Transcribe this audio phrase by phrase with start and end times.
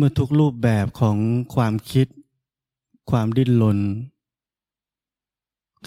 [0.00, 1.18] เมื่อทุกรูปแบบของ
[1.54, 2.06] ความคิด
[3.10, 3.78] ความดิ้นรน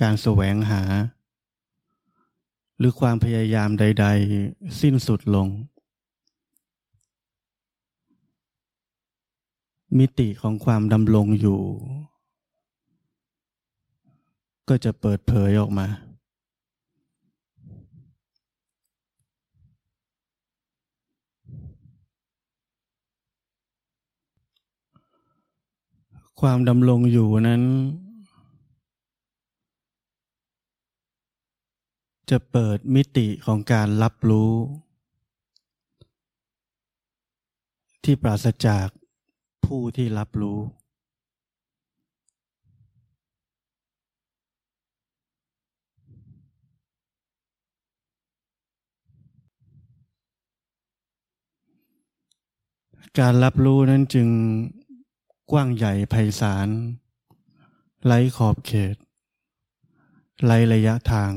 [0.01, 0.81] การแสวงหา
[2.77, 4.05] หรือความพยายามใด
[4.43, 5.47] ๆ สิ้นสุดลง
[9.97, 11.61] มิติของความดำรงอยู่
[14.69, 15.87] ก็จะเปิดเผยออกมา
[26.45, 27.63] ความดำรงอยู่นั้น
[32.29, 34.51] จะเปิดมิติของการรับรู้
[38.03, 38.87] ที่ปราศจาก
[39.65, 40.59] ผู้ที่รับรู้
[53.19, 54.27] การรับรู้นั้นจึง
[55.51, 56.69] กว้างใหญ่ไพศาล
[58.05, 58.95] ไร้ขอบเขต
[60.45, 61.33] ไร้ระยะทาง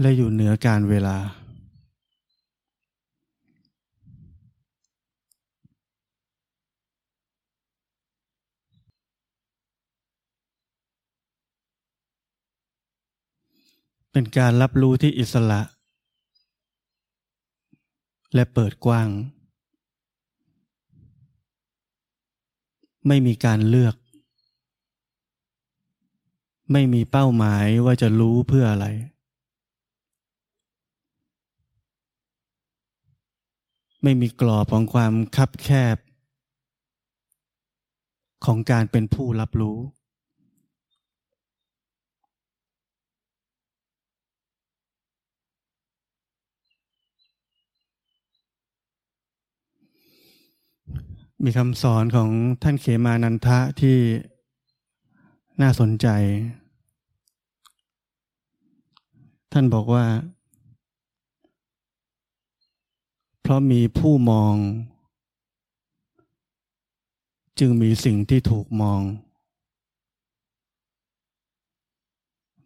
[0.00, 1.16] และอยู่เหนือการเวลา
[14.12, 15.60] เป็นการรับรู้ที่อิสระ
[18.34, 19.08] และเปิดกว้าง
[23.08, 23.96] ไม่มีการเลือก
[26.72, 28.86] ไม่มีเป้าหมายว่าจะรู้เพื่ออะไร
[34.02, 35.96] ไม่มีกรอบของความคับแคบ
[38.44, 39.78] ของการเป็นผู้รับรู้
[51.46, 52.30] มีคำสอนของ
[52.62, 53.98] ท่านเขมานันทะที่
[55.60, 56.06] น่าสนใจ
[59.52, 60.04] ท่านบอกว่า
[63.40, 64.54] เพราะมีผู้มอง
[67.58, 69.00] จึงมีสิ่งที่ถูกมอง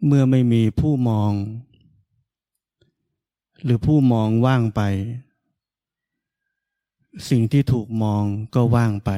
[0.06, 1.32] เมื่อไม่มีผู้มอง
[3.65, 4.81] หรือผู้มองว่างไป
[7.28, 9.10] สิ่งที่ถูกมองก็ว่างไป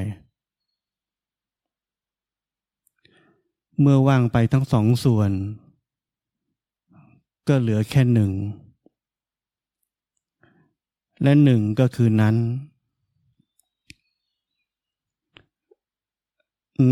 [3.81, 5.31] เมื่อว่างไปทั้งสองส่วน
[7.49, 8.33] ก็เหลือแค่หนึ่ง
[11.23, 12.37] และหนึ่งก็คือนั้น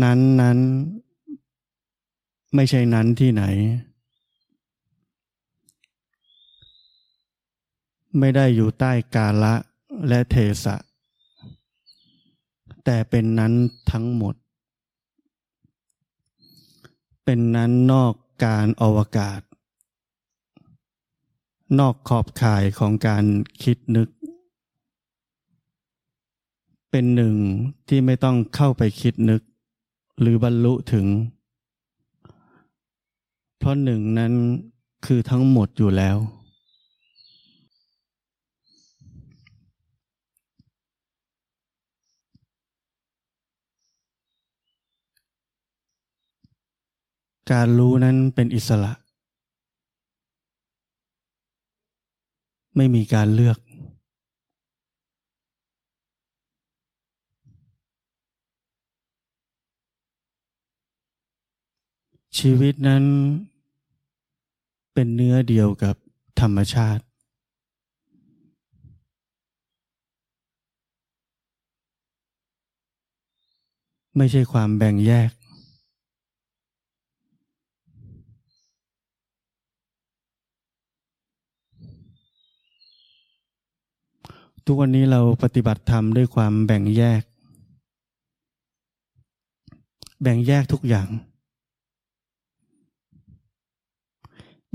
[0.03, 0.57] นั้นนั้น
[2.55, 3.43] ไม่ใช่นั้นที่ไหน
[8.19, 9.55] ไม่ได้อยู่ใต้กาละ
[10.07, 10.75] และเทสะ
[12.89, 13.53] แต่เป็นนั้น
[13.91, 14.35] ทั้งหมด
[17.25, 18.13] เป็นนั้นนอก
[18.45, 19.41] การอวกาศ
[21.79, 23.25] นอกขอบข่ายของการ
[23.63, 24.09] คิดนึก
[26.91, 27.35] เป็นหนึ่ง
[27.87, 29.41] ที่ไม่ต้องเข้าไปคิดนึก
[30.19, 31.05] หรือบรรลุถึง
[33.57, 34.33] เพราะหนึ่งนั้น
[35.05, 36.17] คือทั้งหมดอยู่แล้ว
[47.51, 48.93] การรู้นั้นเป็นอิสระ
[52.75, 53.57] ไม่มีการเลือก
[62.37, 63.03] ชีวิตนั้น
[64.93, 65.95] เป็นเนื้อเดียวกับ
[66.39, 67.03] ธรรมชาติ
[74.17, 75.31] ไม่ใช่ความแบ่งแยก
[84.69, 87.21] ทุกวันนี้เราปฏิบัติธรรมด้วยความแบ่งแยก
[90.21, 91.07] แบ่งแยกทุกอย่าง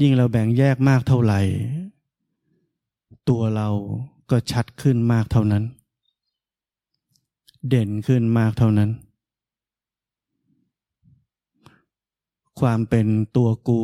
[0.00, 1.40] ยิ่งเราแบ่งแยกมากเท่าไหร่
[3.28, 3.68] ตัวเรา
[4.30, 5.64] ก็ชัดขึ้นมากเท่านั้น
[7.68, 8.90] เด่นขึ้นมากเท่านั้น
[12.60, 13.06] ความเป็น
[13.36, 13.80] ตัวกู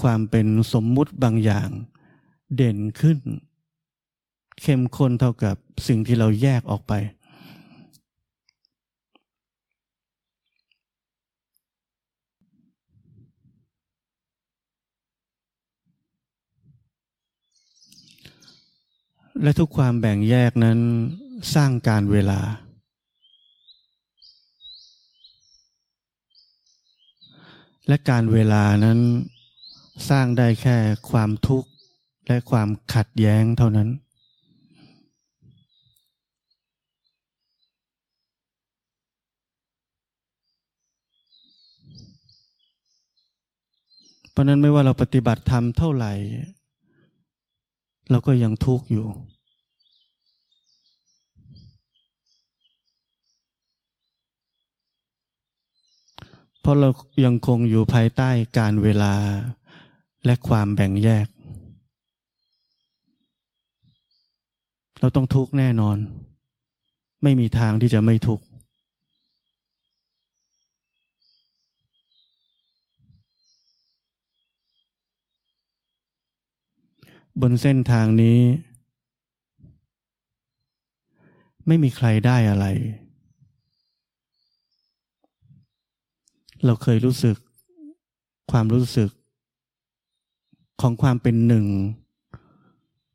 [0.00, 1.68] ความเป็นสมมุติบางอย่าง
[2.56, 3.20] เด่นขึ้น
[4.62, 5.56] เข้มข้นเท่ากับ
[5.88, 6.92] สิ่งที่เราแยกออกไป
[19.42, 20.78] และทุกความแบ่งแยกนั้น
[21.54, 22.40] สร้างการเวลา
[27.88, 28.98] และการเวลานั้น
[30.10, 30.76] สร้างได้แค่
[31.10, 31.68] ความทุกข์
[32.26, 33.88] และความขัดแย้งเท่านั้น
[44.30, 46.12] เพราะนั้นไม่ว่าเราปฏิบัติธรรมเท่าไหร่
[48.10, 49.06] เราก็ยังทุกข์อยู่
[56.60, 56.88] เพราะเรา
[57.24, 59.14] ยังคงอยู่ภายใต้การเวลา
[60.24, 61.26] และความแบ่งแยก
[65.00, 65.96] เราต้องทุกข์แน่นอน
[67.22, 68.44] ไม่มีทางที่จะไม่ทุกข์
[77.40, 78.38] บนเส้นทางนี้
[81.66, 82.66] ไม่มีใครได้อะไร
[86.64, 87.36] เราเคยรู้สึก
[88.50, 89.10] ความรู้สึก
[90.80, 91.66] ของความเป็นหนึ่ง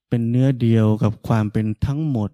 [0.10, 2.32] เป็นเนื้อเดียวกับความเป็นทั้งหมด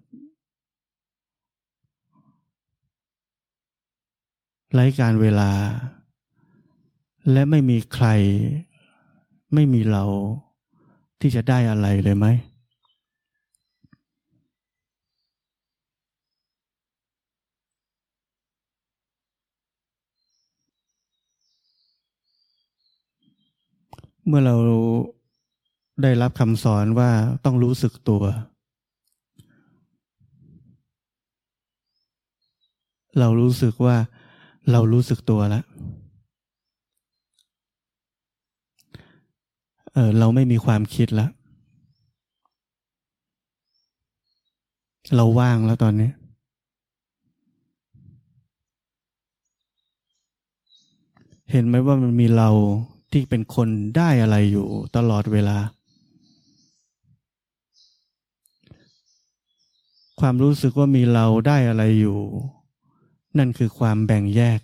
[4.72, 5.52] ไร้การเวลา
[7.32, 8.06] และไม่มีใคร
[9.54, 10.04] ไม่มีเรา
[11.22, 12.26] ที่จะได้อะไรเลยไหม
[24.26, 24.56] เมื่อเรา
[26.02, 27.10] ได้รับคำสอนว่า
[27.44, 28.22] ต้องรู้สึกตัว
[33.18, 33.96] เรารู้สึกว่า
[34.70, 35.64] เรารู้สึกตัวแล้ว
[39.94, 41.30] เออเราไม่มีความคิดแล้ว
[45.14, 46.10] เราว่างแล้วตอนนี้
[51.50, 52.50] เห็นไหมว่ามันมีเรา
[53.12, 54.66] ที่เป็นคนได้อะไรอยู่
[54.96, 55.58] ตลอดเวลา
[60.20, 62.18] ความรู้สึกว่ามีเราได้อะไรอยู่
[63.38, 64.60] นั่นคือความแบ่งแยก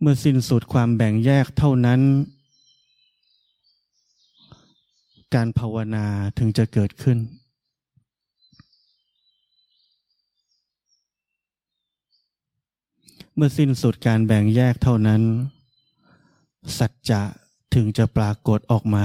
[0.00, 2.00] เมื่อสิ้นสุดความแบ่งแยกเท่านั้น
[5.34, 6.06] การภาวนา
[6.38, 7.18] ถึงจะเกิดขึ้น
[13.34, 15.22] เมื่อสิ้นสุดการแบ่งแยกเท่านั้น
[16.78, 17.22] สัจจะ
[17.74, 19.04] ถึงจะปรากฏออกมา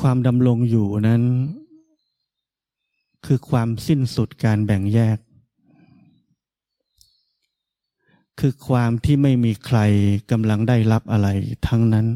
[0.00, 1.22] ความดำรงอยู่นั้น
[3.26, 5.18] คือความสิ้นสุดการแบ่งแยก
[8.40, 9.78] คือความที่ไม่มีใคร
[10.30, 11.28] กำลังได้รับอะไร
[11.66, 12.06] ทั้งนั้น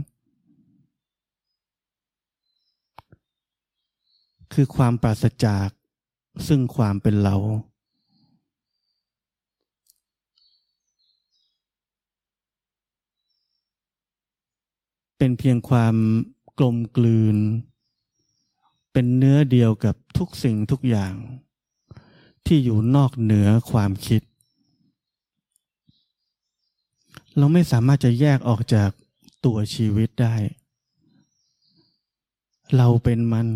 [4.52, 5.68] คือความปราศจาก
[6.46, 7.36] ซึ่งความเป็นเรา
[15.18, 15.94] เป็นเพียงความ
[16.58, 17.36] กลมกลืน
[18.92, 21.14] เป็นเนื้อเดียวกับทุกสิ่งทุกอย่าง
[22.46, 24.22] ที่อยู่นอกเหนือความคิด
[27.36, 28.90] เราไม่สามารถจะแยกออกจาก
[29.44, 30.36] ตัวชีวิตได้
[32.76, 33.48] เราเป็นมัน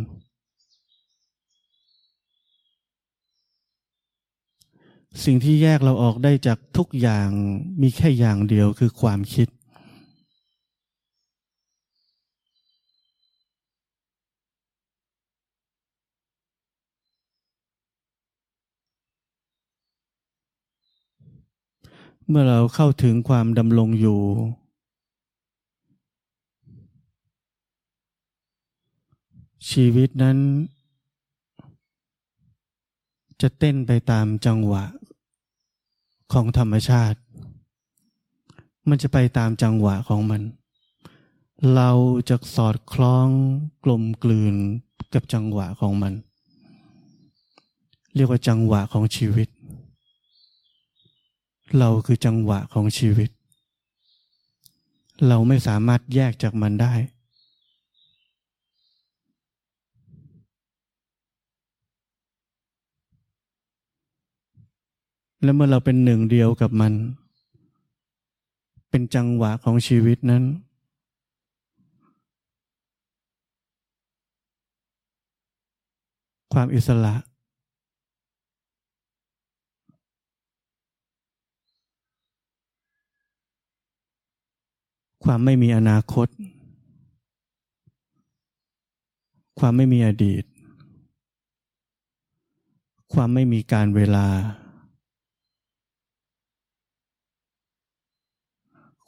[5.25, 7.28] สิ่งที่แยกเราออกได้จากทุกอย่าง
[7.83, 9.49] มีแค่อย่างเดียวคือความคิด
[22.29, 24.21] เมื่อเราเข้าถึงความดำรงอยู่
[29.71, 30.39] ชีวิตนั้น
[33.41, 34.85] จะเต้นไปตามจังหวะ
[36.33, 37.19] ของธรรมชาติ
[38.89, 40.43] มันจะไปตามจังหวะของมัน
[41.75, 41.91] เรา
[42.29, 43.29] จะสอดคล้อง
[43.85, 44.55] กลมกลืน
[45.15, 46.12] กับจังหวะของมัน
[48.15, 49.49] เรียกว่าจังหวะของชีวิต
[51.79, 53.31] เราคือจังหวะของชีวิต
[55.29, 56.93] เราไม่สามารถแยกจากมันได้
[65.43, 66.93] และเมื่อเราเป็นหนึ่งเดียวกับมัน
[68.91, 70.45] เป็นจังหวะของชีวิตนั้น
[76.53, 77.15] ความอิสระ
[85.25, 86.29] ความไม่มีอนาคต
[89.59, 90.45] ความไม่มีอดีต
[93.12, 94.27] ความไม่มีการเวลา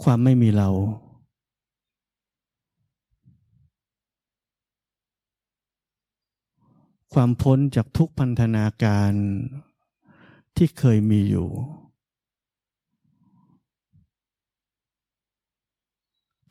[0.03, 0.71] ความไม่มีเรา
[7.13, 9.13] ความพ้นจากทุกพันธนาการ
[10.57, 11.49] ที่เคยมีอยู่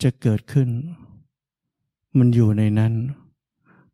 [0.04, 0.70] จะเกิดขึ้น
[2.18, 2.94] มันอยู่ในนั้น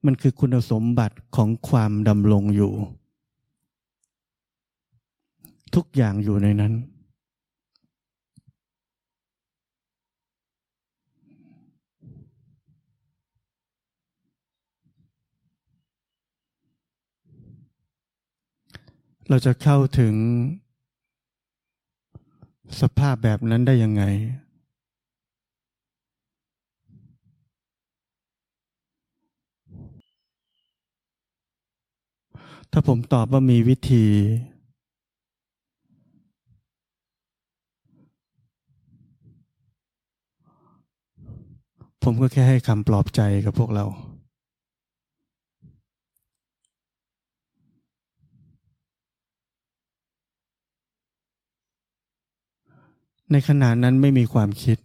[0.05, 2.73] มันคือคุณสมบัติของความดำรงอยู่
[5.75, 6.73] ทุกอย่างอยู่ในนั้น
[19.29, 20.15] เราจะเข้าถึง
[22.81, 24.03] สภาพแบบนั้นได้ยังไง
[32.71, 34.05] ถ้าผมตอบว่ามีวิธี
[42.03, 43.85] ผมก็แค่ให้คำปลอบใจกับพวกเรา
[53.31, 54.77] ในขณะนั้นไม่มีความคิด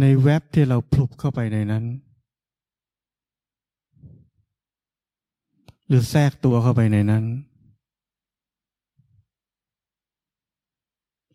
[0.00, 1.84] ในเว็บที่เราพลุบเข้าไปในนั้น
[5.86, 7.24] หรือแทรกตัวเข้าไปในนั้น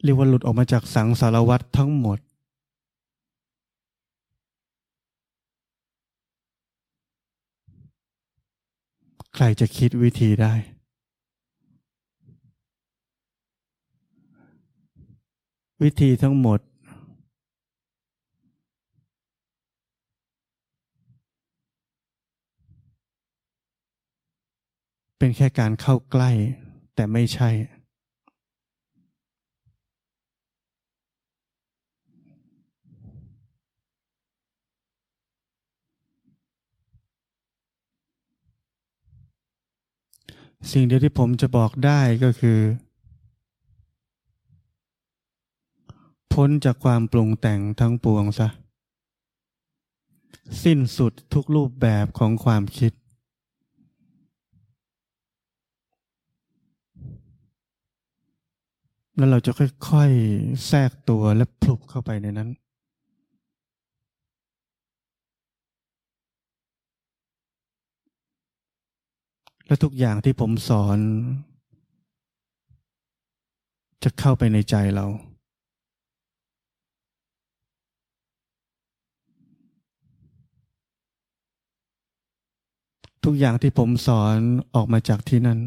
[0.04, 2.20] เรียกว่าหลุดออกมาจากสังสารวัตรทั้งหมด
[9.36, 10.54] ใครจะคิดวิธีได้
[15.84, 16.60] วิธีทั้งหมด
[25.26, 26.32] เป็นแค่การเข้าใกล้
[26.96, 27.50] แต่ไม่ใช่
[40.72, 42.60] สิ่งเดียวที่ผมจะบอกได้ก็คือ
[46.34, 48.48] พ้นจากความปรุงแต่งทั้งปวงซะ
[50.64, 52.94] สิ้นสุดทุกรูปแบบของความคิด
[59.18, 62.50] แล้วเราจะค่อยๆแทรกตัวและพลุบเข้าไปในนั้น
[69.68, 71.00] และทุกอย่างที่ผมสอน
[74.04, 75.06] จะเข้าไปในใจเรา
[83.26, 84.38] ทุกอย่างที่ผมสอน
[84.76, 85.60] ออกมาจากที่นั้น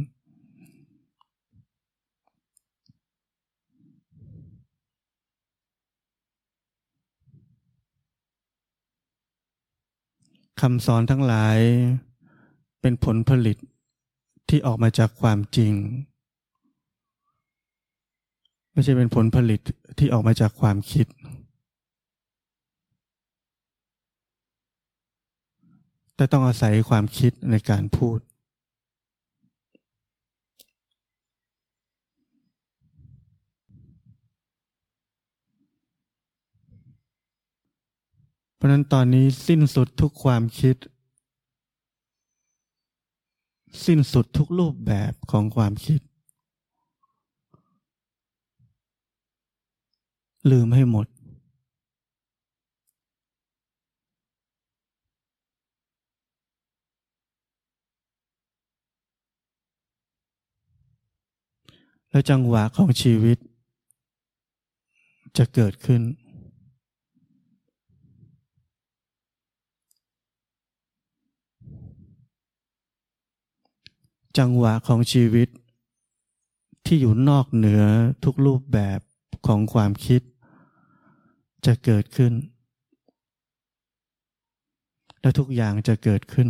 [10.61, 11.59] คำสอนทั้งหลาย
[12.81, 13.57] เป็นผลผลิต
[14.49, 15.73] ที่ออกมาจากความจริง
[18.73, 19.61] ไม่ใช่เป็นผลผลิต
[19.99, 21.07] ที่ออกมาจากความคิด
[26.17, 28.19] แต่ต้องอาศัยความคิดในการพูด
[38.67, 40.77] ราะนั้นตอนนี้สิ้นสุดทุกความคิด
[43.85, 46.01] สิ้นสุดทุกรูปแบบของความคิด
[50.51, 51.07] ลืมให้หมด
[62.11, 63.39] แล้วจังหวะของชีวิต
[65.37, 66.03] จะเกิดขึ้น
[74.39, 75.49] จังหวะของชีวิต
[76.87, 77.83] ที่อยู่นอกเหนือ
[78.25, 79.01] ทุกรูปแบบ
[79.47, 80.23] ของความคิด
[81.67, 82.33] จะเกิดขึ้น
[85.21, 86.49] และทุกอย่างจะเกิดขึ้น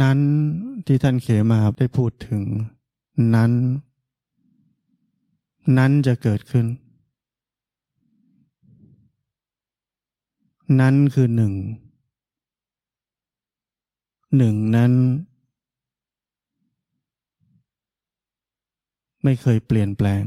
[0.00, 0.18] นั้น
[0.86, 2.42] ที่ท่านเขมาได้พูดถึง
[3.34, 3.52] นั้น
[5.78, 6.66] นั้นจะเกิดขึ้น
[10.80, 11.52] นั้นคือหนึ่ง
[14.36, 14.92] หนึ่งนั้น
[19.24, 20.24] ไม่เคยเปลี่ยนแปลง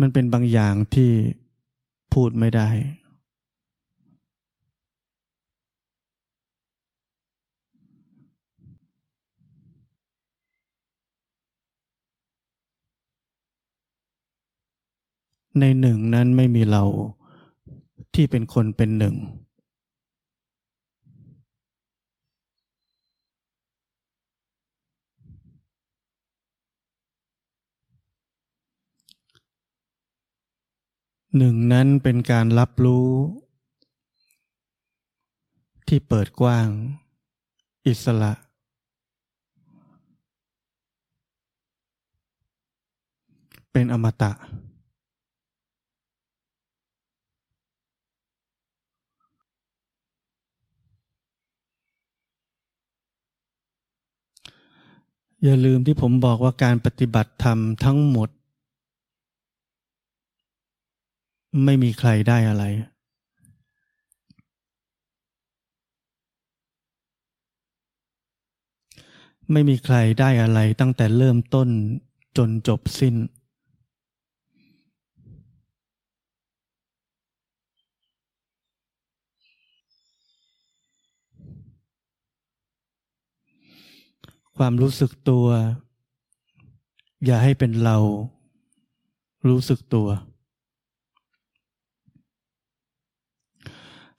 [0.00, 1.10] มันเป็นบางอย่างที่
[2.12, 2.68] พูดไม่ได้
[15.60, 16.84] ในหนึ่งนั้นไม่มีเรา
[18.14, 19.14] ที่เป็นคนเป็นหนึ่ง
[31.38, 33.08] หนึ่งนั้นเป็นการรับรู้
[35.88, 36.68] ที่เปิดกว้าง
[37.86, 38.32] อิสระ
[43.72, 44.32] เป็นอมตะ
[55.44, 58.28] อย่าลืมที่ผมบอกว่าการปฏิบัติธรรมทั้งหมด
[61.64, 62.64] ไม่มีใครได้อะไร
[69.52, 71.68] ไม่มีใครได้อะไรตั้งแต่เริ่มต้น
[72.36, 73.14] จนจบสิ้น
[84.56, 85.46] ความรู้สึกตัว
[87.24, 87.96] อย่าให้เป็นเรา
[89.48, 90.08] รู้สึกตัว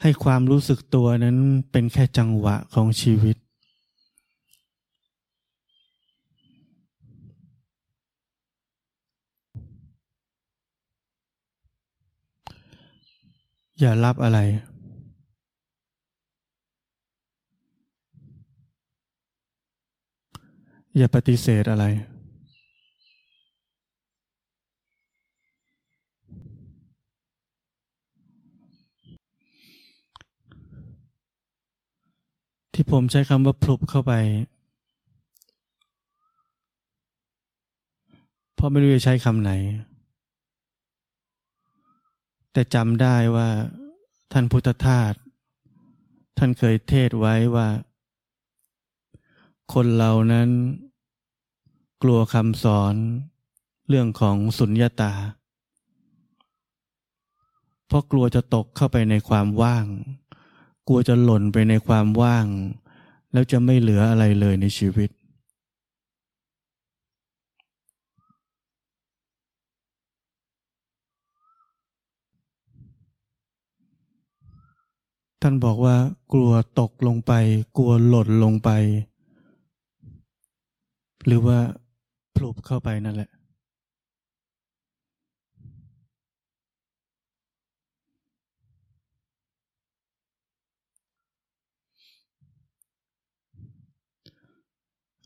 [0.01, 1.37] ให้ความรู้สึกตัวนั้น
[1.71, 3.37] เป็นแค่จังหวะของชีวิต
[13.79, 14.39] อย่ารับอะไร
[20.97, 21.85] อย่าปฏิเสธอะไร
[32.73, 34.13] ที่ผมใช้คำว่าพลุบเข้าไป
[38.53, 39.51] เพราะไม่รู้จะใช้คำไหน
[42.51, 43.49] แต่จำได้ว่า
[44.31, 45.13] ท่านพุทธทาส
[46.37, 47.67] ท่านเคยเทศไว้ว่า
[49.73, 50.49] คนเรานั้น
[52.05, 52.95] กลัวคำสอน
[53.89, 55.13] เรื่องของสุญญาตา
[57.87, 59.85] เพราะกลัวจะตกเข้าไปในความว่าง
[60.87, 62.45] กลัวจะหล่นไปในความว่าง
[63.33, 65.09] แล้วจะไม่เหลืออะไรเลยในชีวิต
[75.41, 75.95] ท่านบอกว่า
[76.33, 77.31] กลัวตกลงไป
[77.77, 78.69] กลัวหล่นลงไป
[81.27, 81.59] หรือว่า
[82.35, 83.29] พลุบเข้าไปนั่นแหละ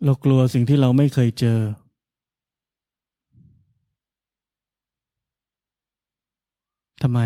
[0.05, 1.59] เรากลัวสิ่งที่เราไม่เคยเจอ
[7.01, 7.19] ทำไม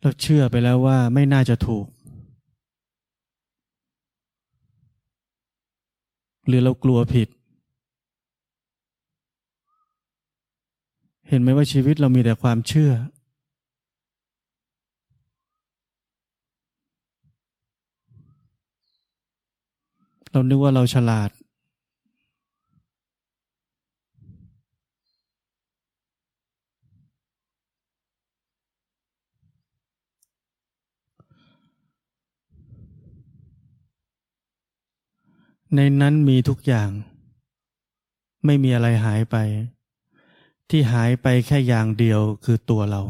[0.00, 1.86] เราเชื่อไปแล้วว่าไม่น่าจะถูก
[6.46, 7.28] หรือเรากลัวผิด
[11.28, 12.92] เห็นไหมว่าชีวิตเรามีแต่ความเชื่อ
[20.32, 21.30] เรานึกว่าเราฉลาด
[35.76, 36.90] ในนั้นมีทุกอย่าง
[38.44, 39.36] ไม่มีอะไรหายไป
[40.70, 43.02] ที่หายไปแค่อย่างเดียวคือตัวเรา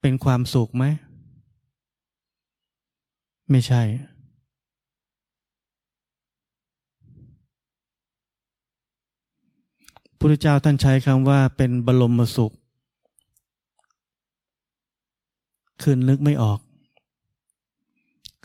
[0.00, 0.84] เป็นความสุขไหม
[3.50, 3.82] ไม่ใช่
[10.26, 12.52] พุทธเจ้าท่านใช้คำว่าเป็นบรมสุข
[15.82, 16.60] คือนึกไม่ออก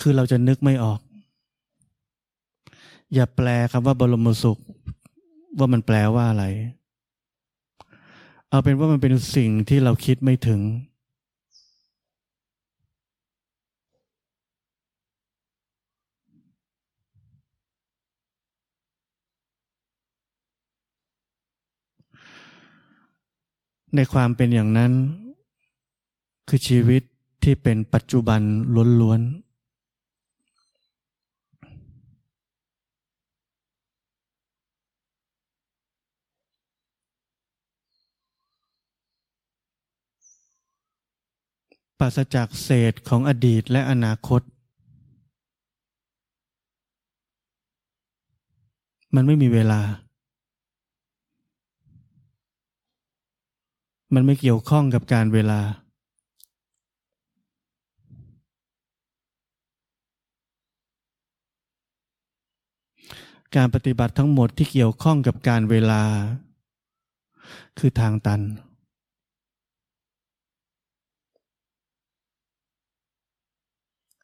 [0.01, 0.99] คือเราจะนึกไม่ออก
[3.13, 4.57] อย่าแปลคำว่าบรมสุข
[5.57, 6.45] ว่ามันแปลว่าอะไร
[8.49, 10.61] เอาเป็นว่ามันเป็นสิ่งที่เราคิดไม่ถึง
[23.95, 24.91] ในความเป็นอย่างนั้น
[26.47, 27.01] คือชีวิต
[27.43, 28.41] ที่เป็นปัจจุบัน
[29.01, 29.49] ล้วนๆ
[41.99, 44.41] ปราศจากเศษของอดีตและอนาคต
[49.15, 49.81] มันไม่มีเวลา
[54.13, 55.61] มันไม่เกี่ยวข้องกับการเวลา
[63.55, 66.03] การปฏิบัติทั้งหมดที่เกี่ยวข้องกับการเวลา
[67.79, 68.41] คือทางตัน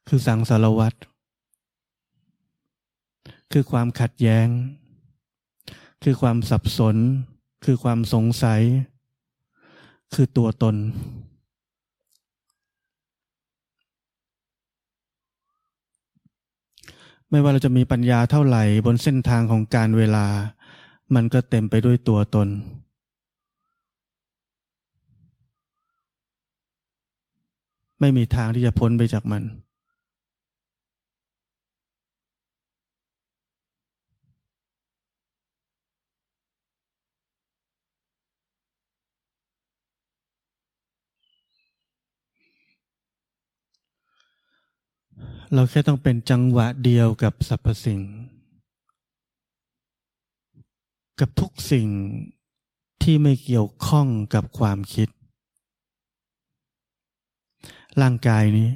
[0.07, 0.97] คือสังสารวัตร
[3.51, 4.47] คือความขัดแย้ง
[6.03, 6.95] คือความสับสน
[7.65, 8.61] คือความสงสัย
[10.15, 10.75] คือตัวตน
[17.29, 20.25] ไม่ว่าเราจะมีปัญญาเท่าไหร่บนเส้นทางของการเวลา
[21.15, 22.47] มันก็เต็มไปด้วยตัวตน
[27.99, 29.43] ไม่มีทางที่จะพ้นไปจากมัน
[45.53, 48.01] เราแค่ต้องเป็นจังหวะเดียวกับสรรพสิ่ง
[51.19, 51.87] กับทุกสิ่ง
[53.03, 55.09] ที่ไม่เกี่ยวข้องกับความคิด
[58.01, 58.69] ร่างกายนี้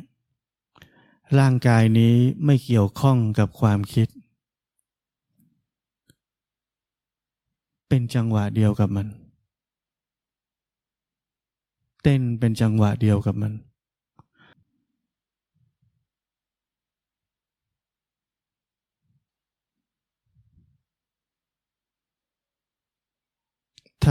[1.40, 2.14] ร่างกายนี้
[2.46, 4.08] ไม่เกี่ยวข้องกับความคิด
[7.88, 9.08] เป็นจังหวะเดียวกับมัน
[12.04, 13.54] เต้นเป็นจังหวะเดียวกับมัน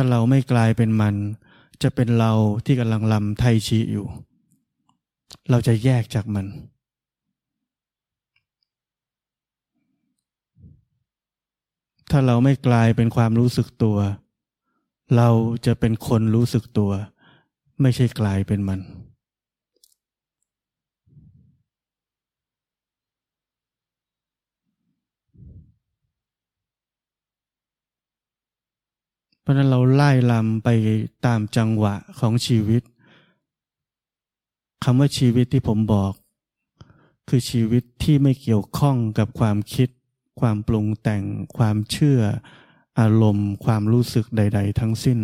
[0.00, 1.16] ถ้าเราไม่กลายเป็นมัน
[1.82, 2.32] จะเป็นเรา
[2.64, 4.06] ที่กำลังลำไทชีอยู่
[5.50, 6.46] เราจะแยกจากมัน
[12.10, 13.98] ถ้าเราไม่กลายเป็นความรู้สึกตัว
[15.16, 15.28] เรา
[15.66, 16.90] จะเป็นคนรู้สึกตัว
[17.82, 18.80] ไม่ใช่กลายเป็นมัน
[29.48, 30.68] ราะนั้นเราไล่ลำไป
[31.26, 32.82] ตามจังหวะของชีวิต
[34.84, 36.12] คำว่าชีวิตที่ผมบอก
[37.28, 39.88] คือชีวิตที่ไม่เกี่ยวข้องกับความคิด
[40.40, 41.24] ความปรุงแต่ง
[41.56, 42.20] ความเชื่อ
[43.00, 45.18] อารมณ์ ความรู้สึกใด ๆ ทั้งสิ้น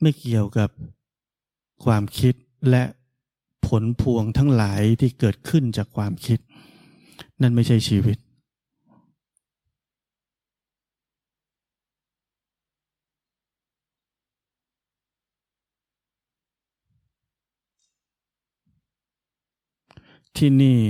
[0.00, 0.70] ไม่เกี่ยวกับ
[1.84, 2.34] ความคิด
[2.70, 2.84] และ
[3.66, 6.38] ผลพวงทั้งหลายที่เกิดขึ้นจากความคิด
[7.42, 8.18] นั่นไม่ใช่ชีวิต
[20.40, 20.80] ที่นี่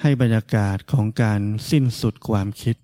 [0.00, 1.40] ให้บรรยากาศของการ
[1.70, 2.76] สิ้นสุดความคิด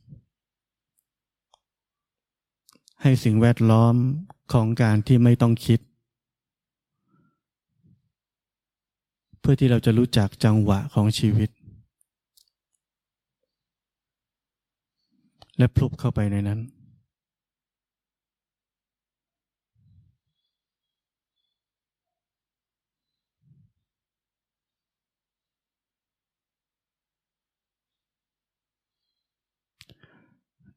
[3.03, 3.95] ให้สิ่งแวดล้อม
[4.53, 5.81] ของการที่ไม่ต้องคิด
[9.41, 11.51] เพื่อที่เราจะรู้จักจังหวะของชีวิต
[15.59, 16.61] และพลุบเข้าไปในนั้น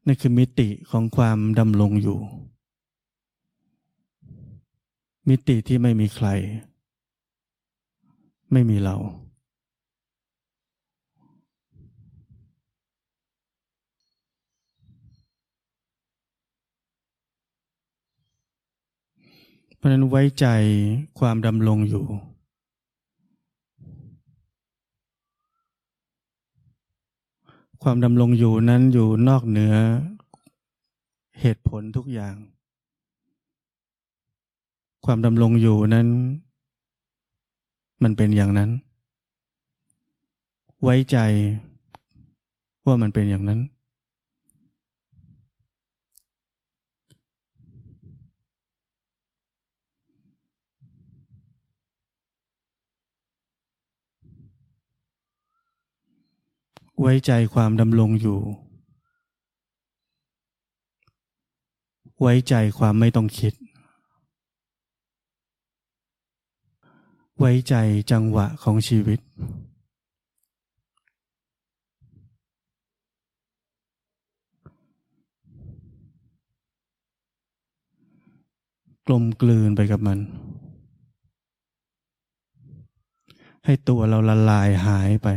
[0.06, 2.18] นั่นคือมิติของความดำรงอยู่
[5.28, 6.28] มิติที่ไม่มีใคร
[8.52, 8.96] ไม่มีเรา
[19.76, 20.46] เพราะนั้นไว้ใจ
[21.18, 22.04] ความดำรงอยู่
[27.82, 29.74] ความดำรงอยู่นั้นอยู่นอกเหนือ
[31.40, 32.34] เหตุผลทุกอย่าง
[35.04, 36.08] ความดำรงอยู่นั้น
[38.02, 38.70] มันเป็นอย่างนั้น
[40.82, 41.16] ไว้ใจ
[42.86, 43.60] ว่ามันเป็นอย่างนั้น
[57.00, 58.38] ไว้ใจความดำรงอยู่
[62.20, 63.54] ไว้ใจความไม่ต้องคิด
[67.38, 67.74] ไว้ใจ
[68.10, 69.20] จังหวะของชีวิต
[79.06, 80.18] กลมกลืนไปกับมัน
[83.64, 85.28] ให้ตัวเราละลายหายไป